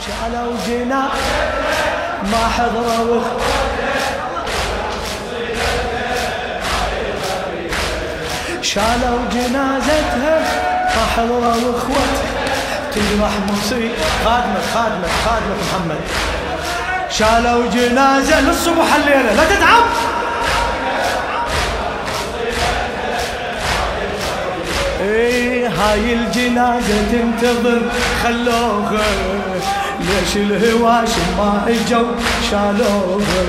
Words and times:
شالوا 0.00 0.52
جنا 0.66 1.08
ما 2.32 2.48
حضروا 2.56 3.22
شالوا 8.62 9.18
جنازتها 9.32 10.38
ما 10.96 11.06
حضروا 11.16 11.78
اخوتها 11.78 12.36
تجرح 12.92 13.32
مصيب 13.48 13.92
خادمك 14.24 14.64
خادمك 14.74 15.10
خادمك 15.24 15.58
محمد. 15.62 16.00
شالوا 17.10 17.66
جنازة 17.66 18.40
للصبح 18.40 18.94
الليلة. 18.94 19.34
لا 19.34 19.44
تتعب! 19.44 19.84
إيه 25.00 25.68
هاي 25.68 26.12
الجنازة 26.12 27.02
تنتظر. 27.12 27.80
خلوها 28.22 29.45
ليش 30.00 30.36
الهواشم 30.36 31.26
ما 31.38 31.62
اجوا 31.68 32.12
شالوها 32.50 33.42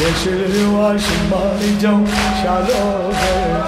ليش 0.00 0.26
الهواشم 0.26 1.30
ما 1.30 1.58
اجوا 1.62 2.06
شالوها 2.42 3.64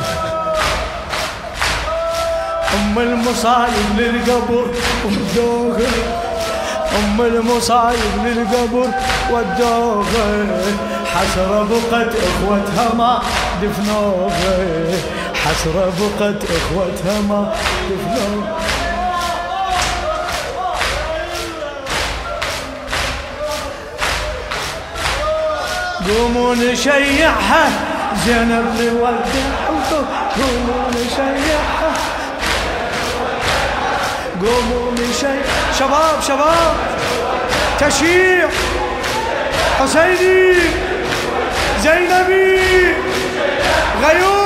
ام 2.75 2.99
المصايب 2.99 3.89
للقبر 3.99 4.67
ودوها 5.05 5.91
ام 6.99 7.21
المصايب 7.21 8.13
للقبر 8.25 8.89
ودوها 9.33 10.47
حسرة 11.15 11.69
بقت 11.91 12.13
اخوتها 12.17 12.95
ما 12.95 13.23
دفنوها 13.63 14.59
حسرة 15.35 15.93
بقت 16.01 16.43
اخوتها 16.45 17.21
ما 17.29 17.53
دفنوها 17.91 18.64
قوموا 26.09 26.55
نشيعها 26.55 27.71
زينب 28.27 28.81
نودع 28.81 29.49
قوموا 30.37 30.89
نشيعها 30.91 31.93
قوموا 34.41 34.93
نشيع 34.93 35.43
شباب 35.79 36.23
شباب 36.29 36.77
تشيع 37.81 38.49
حسيني 39.81 40.55
زينبي 41.83 42.95
غيور. 44.03 44.44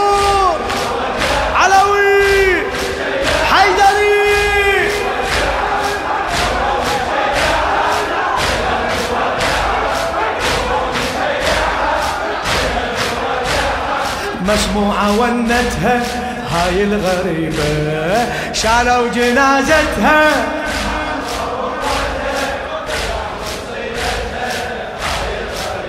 مسموعة 14.48 15.20
ونتها 15.20 16.02
هاي 16.50 16.84
الغريبة 16.84 17.64
شالوا 18.52 19.08
جنازتها 19.08 20.30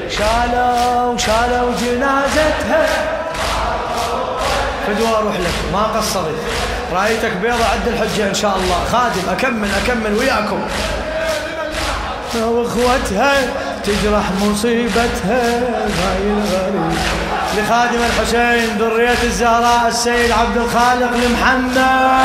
شالوا 0.09 1.17
شالوا 1.17 1.71
جنازتها. 1.81 2.87
فدوى 4.87 5.07
أروح 5.17 5.35
لك 5.35 5.73
ما 5.73 5.83
قصرت. 5.83 6.35
رأيتك 6.93 7.31
بيضة 7.41 7.65
عد 7.65 7.87
الحجة 7.87 8.29
إن 8.29 8.33
شاء 8.33 8.55
الله. 8.55 8.85
خادم 8.91 9.29
اكمل 9.29 9.69
أكمل 9.83 10.13
وياكم. 10.13 10.61
واخوتها 12.35 13.33
تجرح 13.83 14.23
مصيبتها. 14.41 15.59
هاي 15.99 16.23
الغريبة. 16.23 17.38
لخادم 17.57 17.99
الحسين 18.09 18.77
ذرية 18.79 19.23
الزهراء 19.23 19.87
السيد 19.87 20.31
عبد 20.31 20.57
الخالق 20.57 21.11
المحنى 21.25 22.19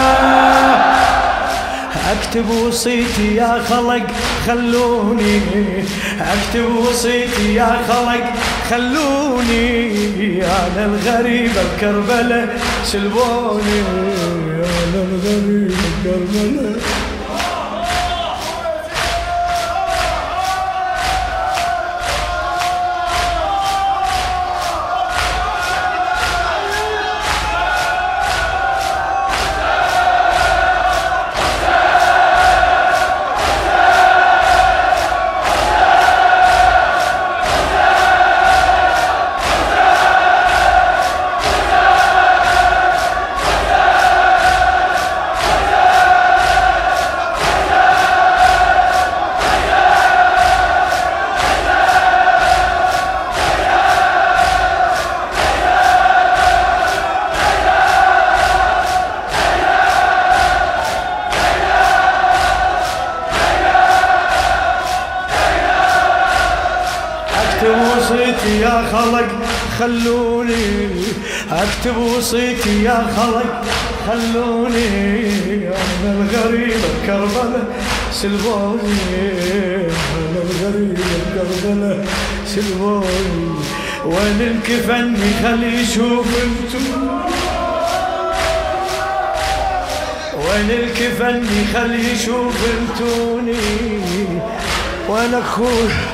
أكتب 2.12 2.50
وصيتي 2.50 3.34
يا 3.34 3.62
خلق 3.70 4.06
خلوني. 4.46 5.40
أكتب 6.20 6.76
وصيتي 6.76 7.54
يا 7.54 7.76
خلق 7.88 8.24
خلوني. 8.70 10.44
أنا 10.44 10.84
الغريب 10.84 11.50
بكربلاء 11.50 12.48
سلبوني. 12.84 13.80
أنا 14.84 15.00
الغريب 15.02 15.76
بكربلاء 16.04 16.76
يا 68.74 68.82
خلق 68.92 69.28
خلوني 69.78 70.90
أكتب 71.52 71.96
وصيتي 71.96 72.82
يا 72.82 73.06
خلق. 73.16 73.64
خلوني 74.06 74.88
أنا 75.68 76.12
الغريب 76.12 76.80
بكربلاء 77.02 77.66
سلبوني. 78.12 78.98
أنا 80.16 80.40
الغريب 80.44 80.98
بكربلاء 80.98 82.06
سلبوني. 82.46 83.54
وين 84.04 84.40
الكفن 84.40 85.16
خلي 85.42 85.82
يشوف 85.82 86.26
أنتم 86.44 86.86
وين 90.36 90.70
الكفن 90.70 91.46
خلي 91.74 92.12
يشوف 92.12 92.54
أنتوني. 92.74 93.56
وين 95.08 95.34
أخوي؟ 95.34 96.13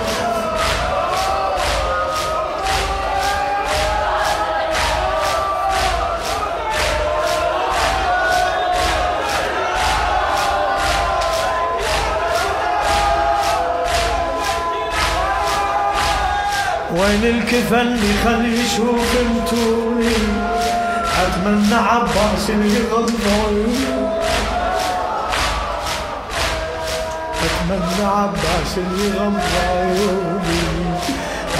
وين 17.00 17.24
الكفن 17.24 17.96
خلي 18.24 18.60
يشوف 18.60 19.16
انتوني؟ 19.20 20.14
أتمنى 21.22 21.74
عباس 21.74 22.48
يغض 22.50 23.12
عيوني 23.46 24.10
أتمنى 27.44 28.06
عباس 28.06 28.76
يغض 28.76 29.40
عيوني 29.70 30.60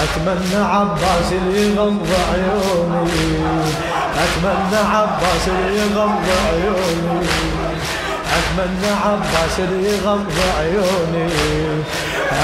أتمنى 0.03 0.63
عباس 0.63 1.31
يغض 1.55 2.07
عيوني 2.31 3.29
أتمنى 4.23 4.79
عباس 4.93 5.47
يغض 5.47 6.27
عيوني 6.47 7.27
أتمنى 8.37 8.91
عباس 9.05 9.59
يغض 9.59 10.31
عيوني 10.59 11.29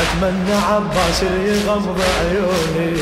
أتمنى 0.01 0.55
عباس 0.69 1.23
يغمض 1.23 2.01
عيوني. 2.19 2.97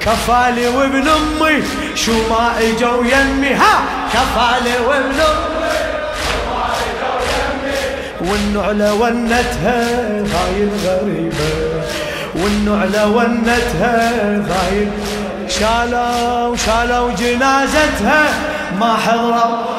كفالي 0.00 0.68
وابن 0.68 1.08
أمي 1.08 1.62
شو 1.94 2.12
ما 2.12 2.52
اجوا 2.58 3.04
يمي 3.04 3.54
ها 3.54 3.74
كفالي 4.12 4.76
وابن 4.88 5.20
أمي. 5.20 5.50
والنعلة 8.20 8.94
ونتها 8.94 9.80
هاي 10.20 10.62
الغريبة 10.62 11.50
والنعلة 12.34 13.06
ونتها 13.06 14.10
هاي 14.36 14.88
شالوا 15.48 16.56
شالوا 16.56 17.10
جنازتها 17.10 18.24
ما 18.80 18.96
حضروا 18.96 19.69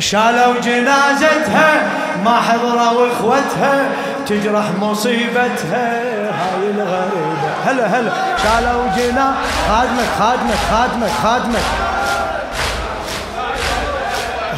شالوا 0.00 0.60
جنازتها 0.60 1.82
ما 2.24 2.40
حضروا 2.40 3.12
إخوتها 3.12 3.88
تجرح 4.26 4.64
مصيبتها. 4.80 6.02
هاي 6.40 6.70
الغريبة. 6.70 7.50
هلا 7.66 7.86
هلا. 7.86 8.12
شالوا 8.42 8.84
جنا 8.96 9.34
خادمك 9.68 10.08
خادمك 10.18 10.58
خادمك 10.70 11.10
خادمك. 11.22 11.66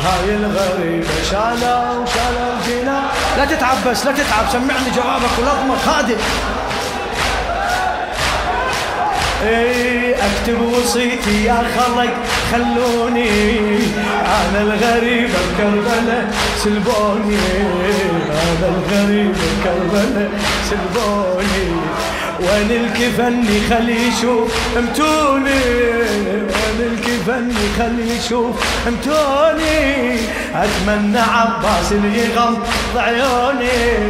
هاي 0.04 0.34
الغريبة. 0.34 1.08
شالوا 1.30 2.06
شالوا 2.06 2.54
جنا. 2.66 3.00
لا 3.36 3.44
تتعب 3.44 3.76
بس 3.86 4.06
لا 4.06 4.12
تتعب. 4.12 4.44
سمعني 4.52 4.90
جوابك 4.96 5.38
ولطمك. 5.38 5.78
خادم 5.86 6.16
اي 9.42 10.14
أكتب 10.14 10.60
وصيتي 10.72 11.44
يا 11.44 11.62
خلق 11.76 12.14
خلوني 12.52 13.30
أنا 14.26 14.60
الغريب 14.60 15.28
بكربلة 15.28 16.30
سلبوني. 16.56 17.38
أنا 18.30 18.68
الغريب 18.74 19.32
بكربلة 19.32 20.28
سلبوني. 20.70 21.66
وين 22.40 22.70
الكفن 22.70 23.44
خلي 23.70 24.08
يشوف 24.08 24.48
أمتوني. 24.78 25.60
الكفن 26.82 27.52
خلي 27.78 28.16
يشوف 28.16 28.56
امتوني 28.88 30.14
أتمنى 30.54 31.18
عباس 31.18 31.92
اللي 31.92 32.18
يغمض 32.18 32.66
عيوني. 32.96 34.02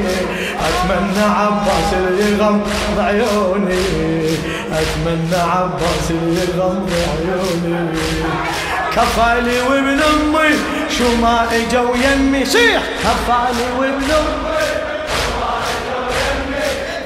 أتمنى 0.66 1.24
عباس 1.24 1.88
اللي 1.92 2.32
يغمض 2.32 2.68
عيوني. 2.98 3.84
أتمنى 4.72 5.40
عباس 5.40 6.10
اللي 6.10 6.40
يغمض 6.40 6.90
عيوني. 7.12 7.88
كفالي 8.96 9.60
وابن 9.60 10.00
أمي 10.02 10.56
شو 10.98 11.16
ما 11.22 11.46
إجوا 11.52 11.96
يمي. 11.96 12.44
صيح 12.44 12.82
كفالي 13.02 13.66
وابن 13.78 14.10
أمي 14.10 14.52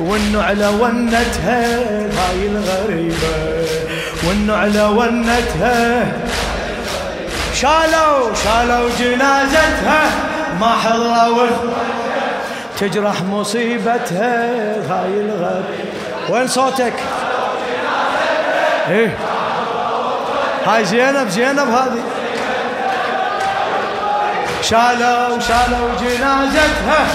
والنعلة 0.01 0.71
ونتها 0.71 1.79
هاي 2.01 2.47
الغريبة. 2.47 3.56
والنعلة 4.29 4.91
ونتها 4.91 6.07
شالوا 7.55 8.35
شالوا 8.45 8.91
جنازتها 8.99 10.03
ما 10.61 10.73
حضروا 10.85 11.47
تجرح 12.81 13.23
مصيبتها. 13.23 14.45
هاي 14.91 15.21
الغريبة 15.21 15.65
وين 16.29 16.49
صوتك؟ 16.49 16.93
إيه. 18.89 19.17
هاي 20.67 20.85
زينب 20.85 21.29
زينب 21.29 21.69
هذه. 21.69 22.03
شالوا 24.63 25.39
شالوا 25.39 25.89
جنازتها. 26.01 27.07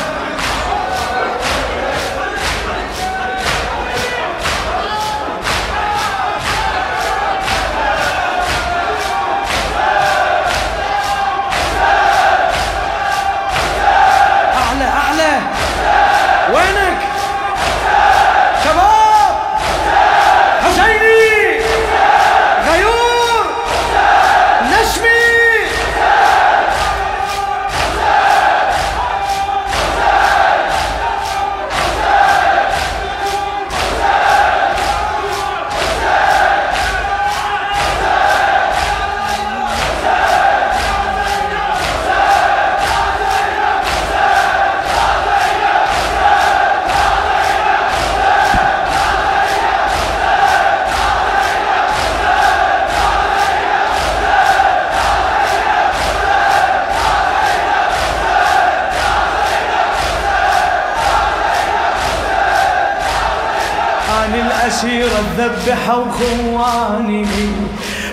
الأسيرة 64.84 65.24
ذبحوا 65.38 66.06
خواني. 66.12 67.26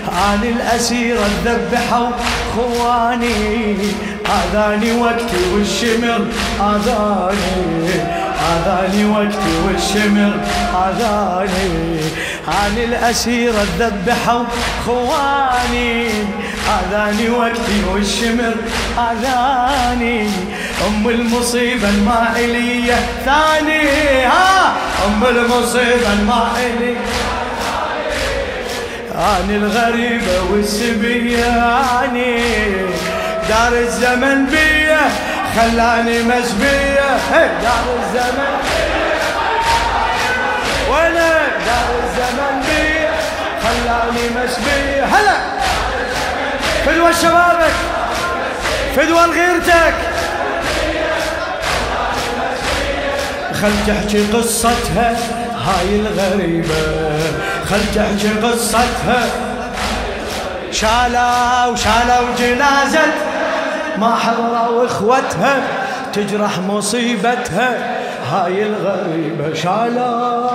عن 0.07 0.43
الأسيرة 0.43 1.29
ذبحوا 1.45 2.09
خواني. 2.55 3.75
هذاني 4.29 4.91
وقتي 4.91 5.53
والشمر 5.53 6.25
هذاني. 6.59 7.89
هذاني 8.39 9.05
وقتي 9.05 9.53
والشمر 9.67 10.33
هذاني. 10.73 11.99
عن 12.47 12.77
الأسيرة 12.77 13.65
ذبحوا 13.79 14.43
خواني. 14.85 16.09
هذاني 16.69 17.29
وقتي 17.29 17.83
والشمر 17.93 18.55
هذاني. 18.97 20.29
أم 20.87 21.09
المصيبة 21.09 21.89
المائلية. 21.89 22.95
ثاني 23.25 23.89
ها 24.25 24.73
أم 25.05 25.23
المصيبة 25.25 26.13
المائلية. 26.13 26.97
أنا 29.15 29.55
الغريبة 29.55 30.41
والسبية 30.51 31.45
أني 32.03 32.41
دار 33.49 33.73
الزمن 33.73 34.45
بيا. 34.45 34.99
خلاني 35.55 36.23
مسبية 36.23 37.09
دار 37.63 37.85
الزمن 37.99 38.53
وأنا 40.89 41.29
دار 41.65 41.89
الزمن 42.03 42.61
بيا. 42.67 43.11
خلاني 43.63 44.29
مسبية 44.29 45.05
هلا. 45.05 45.37
فدوى 46.85 47.13
شبابك. 47.13 47.73
فدوى 48.95 49.25
لغيرتك 49.27 49.93
خل 53.61 53.71
تحكي 53.87 54.25
قصتها 54.33 55.17
هاي 55.65 55.95
الغريبة. 55.95 56.75
خل 57.69 57.79
تحكي 57.95 58.29
قصتها. 58.29 59.23
شالوا 60.71 61.75
شالوا 61.75 62.35
جنازة 62.39 63.05
ما 63.97 64.15
حضروا 64.15 64.85
اخوتها 64.85 65.61
تجرح 66.13 66.59
مصيبتها. 66.59 67.99
هاي 68.31 68.63
الغريبة 68.63 69.53
شالوا 69.53 70.49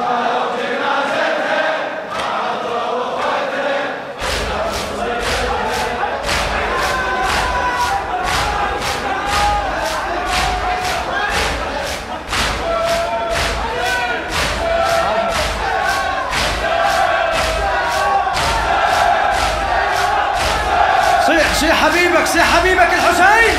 حبيبك 22.35 22.41
سي 22.41 22.43
حبيبك 22.43 22.89
الحسين. 22.93 23.59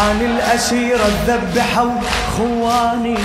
عن 0.00 0.20
الأسيرة 0.20 1.10
ذبحوا 1.26 1.90
خواني. 2.36 3.18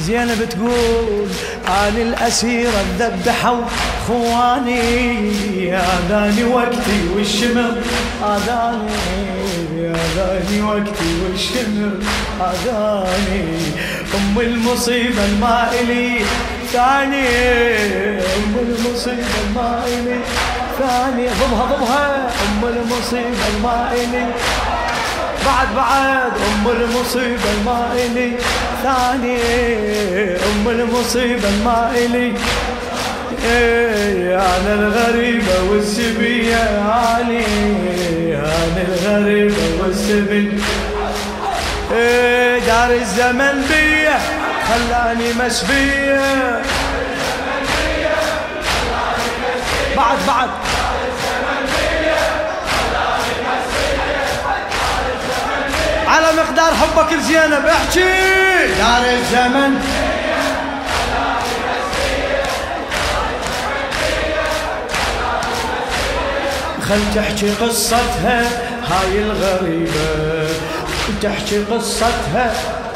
زينب 0.00 0.48
تقول 0.50 1.28
عن 1.68 1.96
الأسيرة 1.96 2.84
ذبحوا 2.98 3.60
خواني. 4.08 5.76
اذاني 5.76 6.44
وقتي 6.44 7.08
والشمر 7.16 7.76
اذاني 8.22 9.94
اذاني 9.94 10.62
وقتي 10.62 11.10
والشمر 11.22 11.92
اذاني 12.40 13.44
ام 14.14 14.40
المصيبه 14.40 15.24
المائلي 15.24 16.20
ثاني 16.72 17.28
ام 18.36 18.54
المصيبه 18.66 19.36
المائلي 19.46 20.20
ثاني 20.78 21.26
ضمها 21.40 21.64
ضمها 21.76 22.30
ام 22.44 22.64
المصيبه 22.64 23.44
المائلي 23.56 24.26
بعد 25.46 25.68
بعد. 25.76 26.32
ام 26.62 26.68
المصيبه 26.68 27.50
ما 27.66 27.92
الي 27.92 28.32
ثاني 28.82 29.36
ام 30.36 30.68
المصيبه 30.68 31.50
ما 31.64 31.90
الي 31.96 32.32
أنا 34.34 34.74
الغريبة 34.74 35.62
والسبية 35.70 36.56
اني 37.20 37.44
دار 42.66 42.90
الزمن 42.90 43.66
بيه 43.68 44.18
خلاني 44.68 45.32
مسبية 45.32 46.62
بعد 49.96 50.18
بعد. 50.26 50.48
على 56.08 56.26
مقدار 56.36 56.74
حبك 56.74 57.12
لزينب 57.12 57.66
احكي. 57.66 58.00
دار 58.78 59.04
الزمن. 59.12 60.02
خل 66.88 67.00
تحكي 67.14 67.50
قصتها 67.50 68.42
هاي 68.90 69.18
الغريبة. 69.18 70.71
تحكي 71.22 71.64
قصتها. 71.64 72.52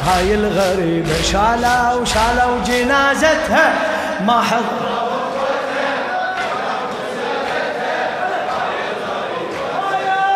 هاي 0.07 0.33
الغريبة 0.33 1.21
شالوا 1.31 2.05
شالوا 2.05 2.63
جنازتها 2.67 3.73
ما 4.25 4.41
حضر 4.41 4.87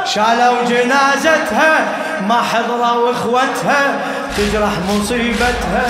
شالوا 0.06 0.63
جنازتها 0.70 1.86
ما 2.28 2.42
حضروا 2.42 3.12
اخوتها 3.12 4.00
تجرح 4.38 4.72
مصيبتها. 4.90 5.88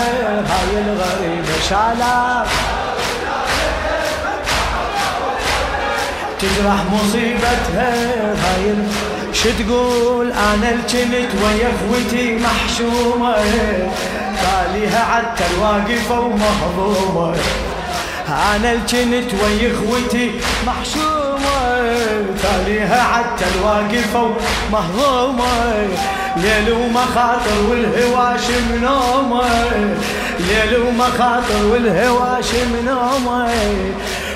هاي 0.49 0.81
الغريبة 0.81 1.59
شالوا 1.69 2.45
تجرح 6.39 6.79
مصيبتها. 6.93 7.93
هاي 8.43 8.75
شو 9.33 9.49
تقول 9.59 10.31
أنا 10.31 10.71
الجنت 10.71 11.29
ويا 11.43 11.71
اخوتي 11.75 12.37
محشومه. 12.37 13.35
تاليها 14.41 15.05
عدت 15.05 15.41
الواقفه 15.51 16.19
ومهضومه 16.19 17.35
أنا 18.27 18.71
الجنت 18.71 19.33
ويا 19.33 19.71
اخوتي 19.71 20.31
محشومه. 20.67 21.21
تاليها 22.43 23.01
عدت 23.03 23.43
الواقفه 23.55 24.31
ومهضومه 24.69 25.87
ليل 26.37 26.71
ومخاطر 26.71 27.57
والهواش 27.69 28.45
منومه. 28.71 29.49
ليل 30.39 30.77
ومخاطر 30.87 31.65
والهواش 31.71 32.49
منومه. 32.73 33.49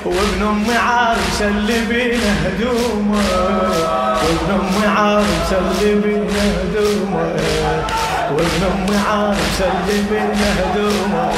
وابن 0.06 0.42
ام 0.42 0.66
عارس 0.78 1.42
اللي 1.42 1.86
بينا 1.90 2.34
هدومه. 2.46 3.24
وابن 4.24 4.52
ام 4.52 4.98
عارس 4.98 5.54
اللي 5.54 5.96
بينا 5.96 6.44
هدومه. 6.62 7.36
وابن 8.32 8.64
ام 8.72 8.88
عارس 9.10 9.62
اللي 9.62 10.02
بينا 10.10 10.50
هدومه. 10.60 11.32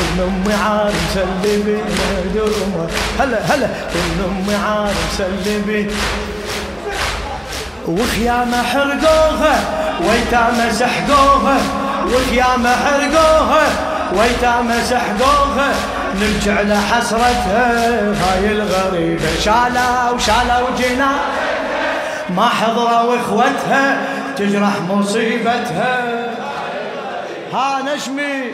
ابن 0.00 0.20
ام 0.22 0.52
عارس 0.64 1.16
اللي 1.16 1.62
بينا 1.62 2.04
هدومه. 2.18 2.88
هلا 3.20 3.38
هلا. 3.54 3.66
ابن 3.66 4.20
ام 4.24 4.48
عارس 4.66 5.20
اللي 5.20 5.58
بينا 5.66 5.92
وخيامة 7.88 8.62
حرقوها 8.62 9.60
ويتامة 10.00 10.72
سحقوها 10.72 11.56
وخيامة 12.06 12.76
حرقوها. 12.76 13.93
ويتامة 14.18 14.82
سحقوها 14.82 15.72
نرجع 16.20 16.60
لحسرتها 16.60 18.00
هاي 18.00 18.52
الغريبة 18.52 19.38
شالا 19.40 20.10
وشالا 20.10 20.60
وجينا 20.62 21.10
ما 22.36 22.48
حضروا 22.48 23.16
اخوتها 23.16 23.98
تجرح 24.36 24.80
مصيبتها. 24.88 26.26
ها 27.52 27.82
نشمي 27.94 28.44